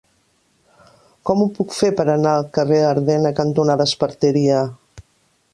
Com 1.29 1.43
ho 1.43 1.47
puc 1.59 1.75
fer 1.81 1.91
per 2.01 2.07
anar 2.15 2.33
al 2.39 2.49
carrer 2.57 2.81
Ardena 2.89 3.35
cantonada 3.41 3.91
Esparteria? 3.91 4.65